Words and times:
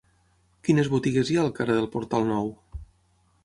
Quines 0.67 0.89
botigues 0.93 1.29
hi 1.33 1.39
ha 1.39 1.43
al 1.49 1.53
carrer 1.61 1.77
del 1.79 1.91
Portal 1.97 2.29
Nou? 2.33 2.53